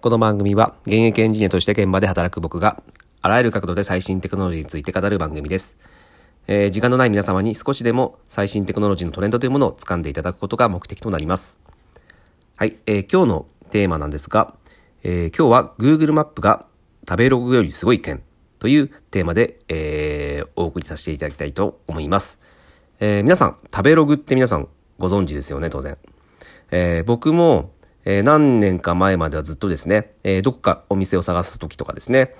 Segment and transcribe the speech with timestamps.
[0.00, 2.84] この番組は現役エンジニアとして現場で働く僕が
[3.20, 5.76] あらゆる角度で最新テクノロジーについて語る番組です。
[6.46, 11.58] えー時間のない皆様に少しでも最新テクノロジーのトレンドというものを掴んでいただくことが目的となります。
[12.54, 14.54] はい、えー今日のテーマなんですが、
[15.02, 16.66] えー今日は Google マップが
[17.08, 18.22] 食べログよりすごい件
[18.60, 22.38] というテーマで、えーお送りさせていただきたいと思います。
[23.00, 24.68] えー皆さん、食べログって皆さん
[25.00, 25.98] ご存知ですよね、当然。
[26.70, 27.72] えー僕も、
[28.10, 32.34] えー何年か前まではずっとですね、えーどこかお店を探す時とかですね、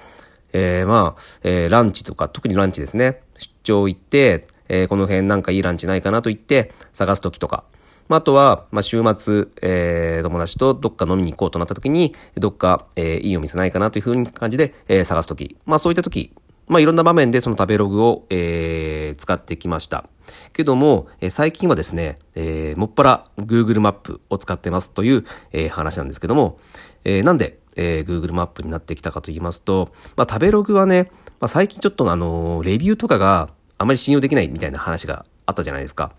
[0.54, 7.64] えーまあ、えーランチとか、特にランチですね、出張行って、えーこの辺なんかいいランチないかなと言って探す時とか、
[8.08, 16.32] まあ、あとは、まあ、週末、えー友達とどっか飲みに行こうとなった時に、どっか、えーいいお店ないかなというふうに感じで、えー探す時、まあ、そういった時、
[16.68, 20.04] まあ、いろんな場面でその食べログを、えー使ってきました。
[20.52, 26.56] けども、えー最近はですね、えーもっぱら Google マップを使ってますという、えー話なんですけども、
[27.04, 36.12] えーなんで、えー Google マップになってきたかと言いますと、まあ、食べログはね、まあ、最近ちょっとあのーレビューとかがあまり信用できないみたいな話があったじゃないですか。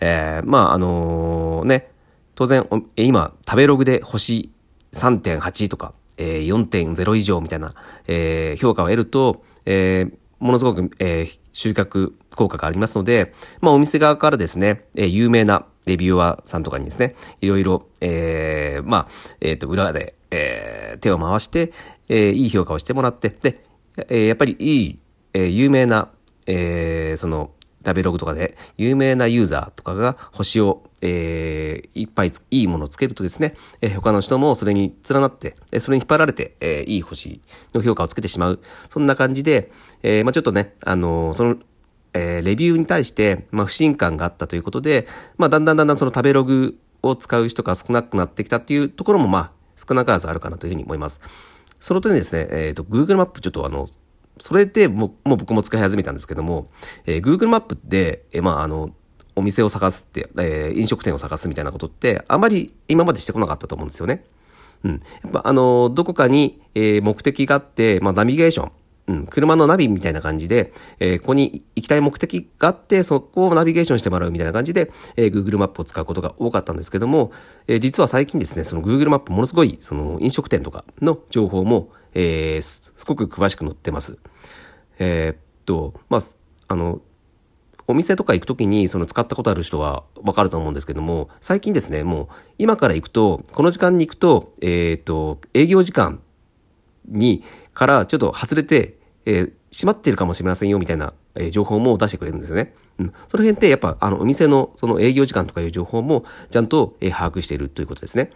[0.00, 1.90] えーまあ、あのね、
[2.34, 4.50] 当然、今、食べログで星
[4.94, 7.74] 3.8とか、えー4.0以上みたいな、
[8.08, 19.08] えー評価を得ると、えーものすごく、えー集客効果がありますので、まあ、お店側からですね、えー有名なレビューアーさんとかにですね、いろいろ、えーまあ、
[19.40, 21.72] えっ、と、裏で、えー手を回して、
[22.08, 23.62] えーいい評価をしてもらって、で、
[24.08, 24.98] えーやっぱりいい、
[25.34, 26.08] えー有名な、
[26.46, 27.50] えーその、
[27.84, 37.40] 食べログとかで有名なユーザーとかが星を、えーいっぱいいいものをつけるとですね、えー他の人もそれに連なって、えーそれに引っ張られて、えーいい星
[37.74, 38.60] の評価をつけてしまう。
[38.90, 39.70] そんな感じで、
[40.02, 41.56] えーまあちょっとね、あのーその、
[42.12, 45.06] えーレビューに対して、まあ不信感があったということで、
[45.38, 51.20] まあだんだんだんだんその食べログを使う人が少なくなってきたっていうところもまあ少なからずあるかなというふうに思います。
[51.80, 53.86] その点ですね、えっ、と、Google マップちょっとあの、
[54.40, 56.66] それでもうもう僕も使い始めたんですけども、
[57.06, 58.90] えー Google マップで、えーまああの、
[59.36, 64.24] お店を探すって、えー飲食店を探すみたいなことって、あまり今までしてこなかったと思うんですよね。
[64.82, 64.92] うん。
[64.92, 68.72] やっぱあの、どこかに、えー目的があって、まあナビゲーション、
[69.08, 77.30] うん、車のナビみたいな感じで、えーここに行きたい目的があって、そこをナビゲーションしてもらうみたいな感じで、えー Google マップを使うことが多かったんですけども、
[77.66, 84.18] えー実は最近ですね、その Google マップものすごい、その飲食店とかの情報も、えーすごく詳しく載ってます。
[84.98, 86.20] えーっと、まあ、
[86.68, 87.00] あの、
[87.86, 92.26] お店とか行くときにその使ったことある人はわかると思うんですけども、最近ですね、もう
[92.58, 96.20] 今から行くと、この時間に行くと、えーっと、営業時間
[97.08, 97.42] に、
[97.74, 102.74] からちょっと外れて、えー閉まってるかもしれませんよみたいな、えー情報も出してくれるんですよね。
[102.98, 103.12] うん。
[103.28, 108.32] その辺ってやっぱあのお店のその営業時間とかいう情報もちゃんと、えー把握しているということですね。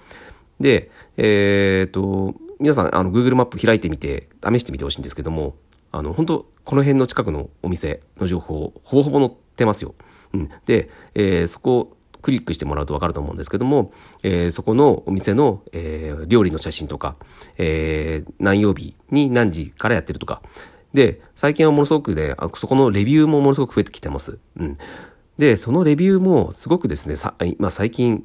[0.61, 5.55] で、えーっと、皆さんあの Google マップ開いてみて試してみてほしいんですけども、
[5.93, 9.95] あの本当この辺の近くのお店の情報ほぼほぼ載ってますよ。
[10.33, 10.51] うん。
[10.65, 13.93] で、えーそこをクリックしてもらうと分かると思うんですけども、
[14.23, 17.17] えーそこのお店の、えー料理の写真とか、
[17.59, 20.41] えー何曜日に何時からやってるとか。
[20.95, 24.39] で、最近はものすごくね、あそこのレビューもものすごく増えてきてます。
[24.57, 24.79] うん。
[25.37, 28.25] で、そのレビューもすごくですね、さま、最近、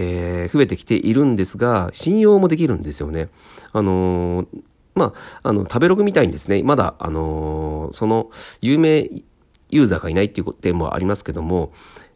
[0.00, 3.28] えー増えてきているんですが、信用もできるんですよね。
[3.72, 4.46] あのー
[4.94, 9.08] まあ、あの、食べログみたいにですね、まだ、あのーその、有名
[9.70, 11.72] ユーザーがいないっていう点もありますけども、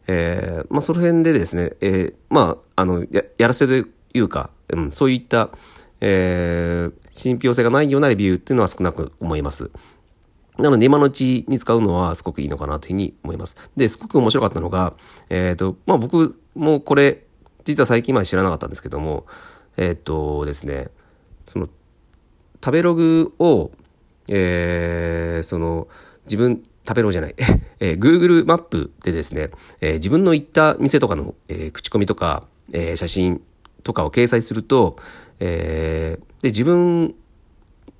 [0.07, 5.49] えーまあ、その辺でですね、えーまあ、あの、や、やらせというか、うん、そういった、
[5.99, 9.69] えー信憑性がないようなレビューっていうのは少なく思います。
[10.57, 13.55] なので今のうちに使うのはすごくいいのかなというふうに思います。
[13.75, 14.95] で、すごく面白かったのが、
[15.29, 17.25] えっ、と、まあ僕もこれ、
[17.65, 19.25] 実は最近まで知らなかったんですけども、
[19.77, 20.89] えっ、とですね、
[21.45, 21.69] その、
[22.63, 23.71] 食べログを、
[24.27, 25.87] えーその、
[26.25, 27.35] 自分、食べログじゃない、
[27.79, 29.49] えー Google マップでですね、
[29.81, 33.41] えー自分の行った店とかの、えー口コミとか、えー写真
[33.83, 34.97] とかを掲載すると、
[35.39, 37.15] えーで、自分、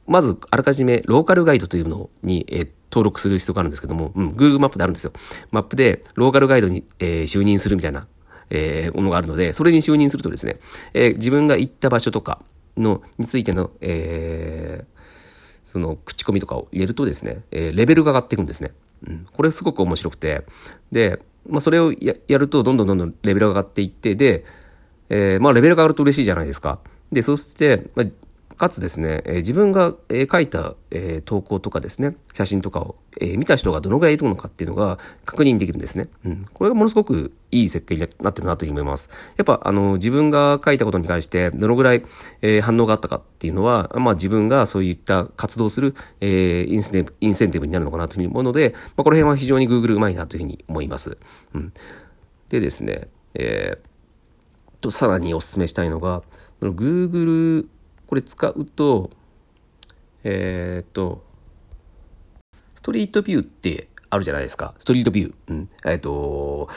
[0.05, 5.11] まず、あらかじめ、ローカルガイドというのに、えー登録する必要があるんですけども、うん、Google マップであるんですよ。
[5.49, 8.05] マップで、ローカルガイドに、えー就任するみたいな、
[8.53, 10.57] えーものがあるので、それに就任するとですね、
[10.93, 12.39] えー自分が行った場所とか
[12.77, 14.93] の、についての、えー
[15.65, 18.71] その、口コミとかを入れるとですね、えーレベルが上がっていくんですね。
[19.07, 20.45] うん、これすごく面白くて、
[20.91, 21.19] で、
[21.49, 24.45] まあ、それをややると、どんどんどんどんレベルが上がっていって、で、
[25.09, 26.79] えーまあ、レベルが上がると嬉しいじゃないですか。
[27.11, 28.05] で、そして、まあ、
[28.57, 36.07] かつですね、えー、自分が、えー、書いた、えー、投稿とかですね、写真とかを、えー、見た人がどのぐらいいるのかっていうのが確認できるんですね。
[36.25, 36.45] うん。
[36.53, 39.09] これがものすごくいい設計になってるなというふうに思います。
[39.37, 42.03] やっぱ、あの、自分が書いたことに対して、どのぐらい、
[42.41, 51.17] えー、反応があったかっていうのは、まあ自分がそういった活動する、えー、インセンティブ、インセンティブになるのかなというふうに思うので、まあこの辺は非常に Google うまいなというふうに思います。
[51.53, 51.73] うん。
[52.49, 53.93] でですね、えー、
[54.83, 56.21] と、さらにお勧めしたいのが、
[56.61, 57.65] Google、
[58.07, 59.09] これ使うと、
[60.23, 61.23] えっ、と、
[62.75, 64.73] ストリートビューってあるじゃないですか。
[64.77, 65.33] ストリートビュー。
[65.47, 65.69] うん。
[65.85, 66.69] えっ、と、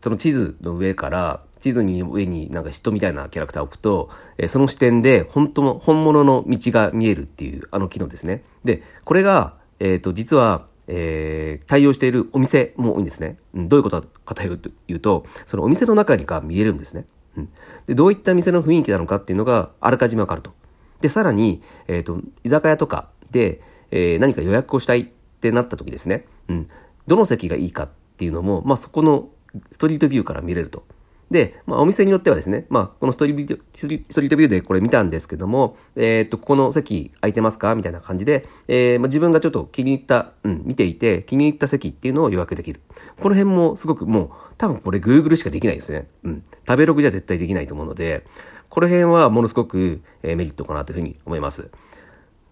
[0.00, 8.42] その地図の上から、地図に上になんか人みたいなキャラクターを置くと、えー、その視点で本当の、本物の道が見えるっていうあの機能ですね。
[8.64, 13.38] で、これが、えっ、と、実は、えー、対応しているお店も多いんですね。
[13.54, 17.06] うん、どういうことかというと、そのお店の中にが見えるんですね。
[17.36, 17.48] うん、
[17.86, 20.52] で、どういった店の雰囲気なのかっていうのがあらかじめわかると。
[21.00, 25.06] で、さらに、えっ、ー、と、居酒屋とかで、えー、何か予約をしたいっ
[25.40, 26.26] てなった時ですね。
[26.48, 26.68] うん。
[27.06, 29.28] どの席がいいかっていうのも、まあ、そこの
[29.70, 30.84] ストリートビューから見れると。
[31.32, 37.74] で、まあ、お店によってはですね、まあ、このストリートストリートビューでこれ見たんですけども、えー、っと、ここの席空いてますか？
[37.74, 42.80] みたいな感じで、えー、まあ、自分がちょっと気に入った、うん、見ていて、気に入った席っていうのを予約できる。
[43.18, 46.06] この辺もすごくもう、多分これ Google しかできないですね。
[46.22, 46.44] うん。
[46.68, 48.26] 食べログじゃ絶対できないと思うので、
[48.68, 51.70] この辺はものすごく、え、メリットかなというふうに思います。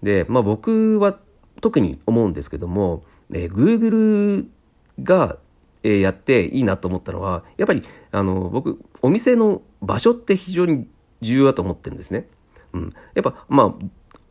[0.02, 1.18] で、まあ僕は
[1.60, 4.46] 特に思うんですけども、えー、Google
[5.02, 5.36] が
[5.82, 10.86] えやっていいなと思ったのは、やっぱり、あの、僕、お店の場所って非常に
[11.20, 12.26] 重要だと思ってるんですね。
[12.72, 12.92] うん。
[13.14, 13.74] やっぱ、まあ、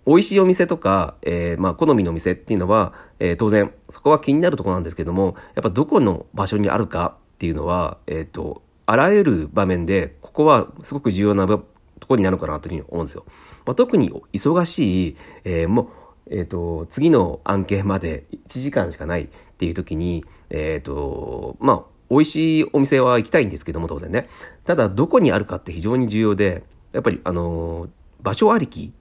[0.06, 11.66] 美味しいお店とか、えー、まあ、好みのお店っていうのは、えー、当然、そこは気になるところなんですけども、やっぱどこの場所にあるかっていうのは、えっ、ー、と、あらゆる場面で、ここはすごく重要なとこ
[12.10, 13.25] ろになるかなというふうに思うんですよ。
[13.66, 15.88] まあ、特に忙しい、えー、もう、
[16.30, 19.27] えっ、ー、と、次の案件まで1時間しかないっ
[19.57, 24.27] ていう時に、えっ、ー、と、まあ、美味しいお店は行きたいんですけども、当然ね。
[24.66, 27.89] ただ、どこにあるかって非常に重要で、やっぱり、あの
[28.21, 28.92] 場所ありきっ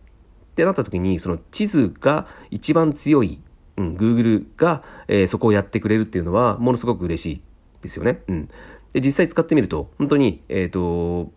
[0.54, 3.38] てなった時に、その地図が一番強い、
[3.76, 7.42] うん、Google が、えー、そこをやってくれるっていうのは、ものすごく嬉しい
[7.80, 8.20] ですよね。
[8.28, 8.48] うん。
[8.92, 11.32] で、実際使ってみると、本当に、えっ、ー、と、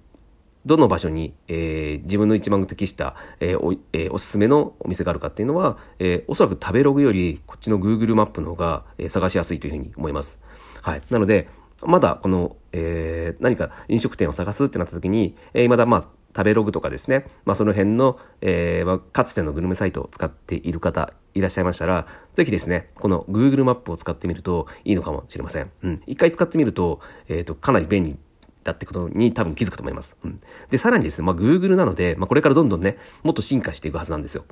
[0.66, 10.40] どの場所に、えー、自分の一番適した、えーおえー、おすすめのお店があるかっていうのは、え、おそらく食べログよりこっちの Google マップの方が、え、探しやすいというふうに思います。
[10.82, 11.02] はい。
[11.10, 11.50] なので、
[11.84, 25.70] まだこの、え、何か飲食店を探すってなった時に、え、まだまあ、食べログとかですね、まあ、その辺の、えー、かつてのグルメサイトを使っている方いらっしゃいましたら、ぜひですね、この Google マップを使ってみるといいのかもしれません。
[25.84, 26.02] うん。
[26.08, 28.18] 一回使ってみると、えっ、ー、と、かなり便利
[28.64, 30.18] だってことに多分気づくと思います。
[30.24, 30.40] うん。
[30.70, 34.46] で、さらにですね、まあ、Google なので、まあ、これからどんどんね、もっと進化していくはずなんですよ。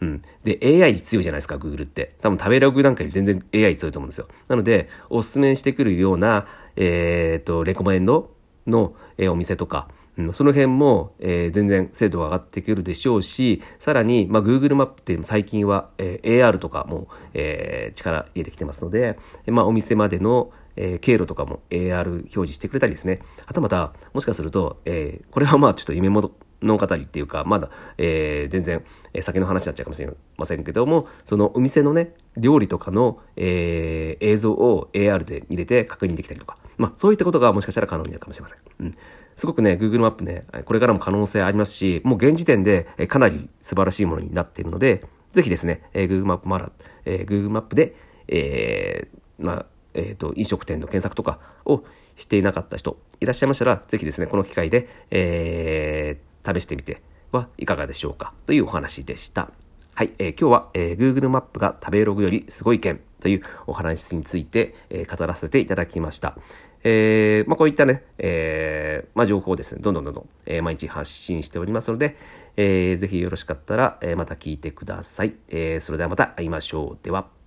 [0.00, 0.22] うん。
[0.44, 2.14] で、AI に強いじゃないですか、Google って。
[2.20, 4.28] 多分食べログなんかより全然 AI 強いと思うんですよ。
[4.48, 6.46] なので、おすすめしてくるような、
[6.76, 8.34] えっ、ー、と、レコメンド
[8.66, 23.20] の、えー、お店とか、うん、その辺も、えー、全然精度が上がってくるでしょうし、さらに、まあ、Google マップって最近は、えー、AR とかも、えー、力入れてきてますので、まあ、お店までの、えー、経路とかも AR 表示してくれたりですね。
[23.46, 26.30] はたまた、もしかすると、えー、これはまあちょっと夢物
[26.62, 38.58] の語りっていうか、まだ、えー、全然、え、先の話になっちゃうかもしれませんけども、そのお店のね、料理とかの、え、映像を AR で見れて確認できたりとか、まあそういったことがもしかしたら可能になるかもしれません。
[38.80, 38.96] うん。
[39.36, 46.70] すごくね、Google マップね、これからも可能性ありますし、もう現時点でかなり素晴らしいものになっているので、ぜひですね、え、Google マップまだ、
[47.04, 47.94] えー、Google マップで、
[48.28, 49.08] え、
[49.38, 51.84] まあ、えっ、ー、と、飲食店の検索とかを
[52.16, 57.00] していなかった人いらっしゃいましたら、ぜひですね、この機会で、えー、試してみて
[57.32, 59.50] はいかがでしょうかというお話でした。
[59.94, 66.36] はい、えー、今日は、えー、Google マップが食べログよりすごい件というお話について、えー、語らせていただきました。
[66.82, 72.16] えー、まあ、こういったね、えー、まあ、情報をですね、どんどんどんどん、えー、毎日発信しておりますので、
[72.56, 75.34] えー、ぜひよろしかったら、えー、また聞いてください。
[75.48, 77.04] えー、それではまた会いましょう。
[77.04, 77.39] では。